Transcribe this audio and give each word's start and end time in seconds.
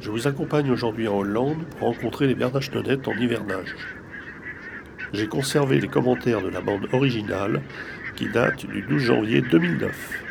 Je 0.00 0.10
vous 0.10 0.26
accompagne 0.26 0.70
aujourd'hui 0.70 1.08
en 1.08 1.18
Hollande 1.18 1.64
pour 1.78 1.88
rencontrer 1.88 2.26
les 2.26 2.34
Bernachenonnettes 2.34 3.08
en 3.08 3.14
hivernage. 3.14 3.74
J'ai 5.12 5.26
conservé 5.26 5.80
les 5.80 5.88
commentaires 5.88 6.42
de 6.42 6.48
la 6.48 6.60
bande 6.60 6.88
originale 6.92 7.62
qui 8.14 8.28
date 8.28 8.66
du 8.66 8.82
12 8.82 9.02
janvier 9.02 9.40
2009. 9.40 10.25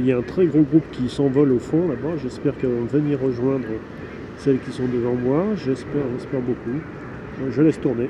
Il 0.00 0.06
y 0.06 0.12
a 0.12 0.16
un 0.16 0.22
très 0.22 0.46
gros 0.46 0.62
groupe 0.62 0.90
qui 0.92 1.10
s'envole 1.10 1.52
au 1.52 1.58
fond 1.58 1.86
là-bas. 1.86 2.16
J'espère 2.22 2.56
qu'elles 2.56 2.70
vont 2.70 2.86
venir 2.86 3.20
rejoindre 3.20 3.66
celles 4.38 4.58
qui 4.58 4.72
sont 4.72 4.86
devant 4.86 5.12
moi. 5.12 5.44
J'espère, 5.56 6.04
j'espère 6.16 6.40
beaucoup. 6.40 6.80
Je 7.50 7.60
laisse 7.60 7.78
tourner. 7.78 8.08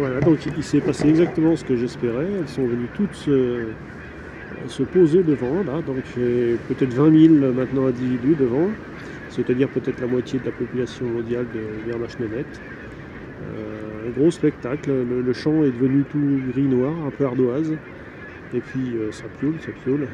Voilà, 0.00 0.18
donc 0.20 0.38
il 0.46 0.64
s'est 0.64 0.80
passé 0.80 1.10
exactement 1.10 1.54
ce 1.56 1.62
que 1.62 1.76
j'espérais. 1.76 2.26
Elles 2.38 2.48
sont 2.48 2.66
venues 2.66 2.88
toutes 2.94 3.14
se, 3.14 4.82
poser 4.84 5.22
devant, 5.22 5.62
là. 5.62 5.82
Donc 5.86 6.04
peut-être 6.14 6.94
20 6.94 7.38
000 7.38 7.52
maintenant 7.52 7.86
individus 7.86 8.34
devant, 8.34 8.70
c'est-à-dire 9.28 9.68
peut-être 9.68 10.00
la 10.00 10.06
moitié 10.06 10.38
de 10.38 10.46
la 10.46 10.52
population 10.52 11.04
mondiale 11.04 11.44
de 11.54 11.90
Vernach-Nénette. 11.90 12.46
Euh, 13.42 14.08
un 14.08 14.10
gros 14.18 14.30
spectacle, 14.30 14.90
le, 14.90 15.32
champ 15.34 15.64
est 15.64 15.70
devenu 15.70 16.04
tout 16.04 16.40
gris-noir, 16.50 16.94
un 17.06 17.10
peu 17.10 17.26
ardoise. 17.26 17.74
Et 18.54 18.60
puis 18.60 18.96
euh, 18.96 19.12
ça 19.12 19.24
pioule, 19.38 19.56
ça 19.60 19.72
pioule. 19.84 20.06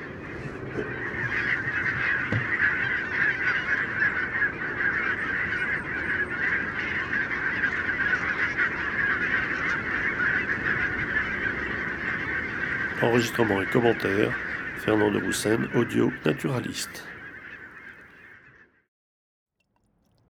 Enregistrement 13.03 13.61
et 13.61 13.67
commentaires, 13.67 14.33
Fernand 14.79 15.11
de 15.11 15.21
Roussen, 15.21 15.69
audio 15.75 16.11
naturaliste. 16.25 17.05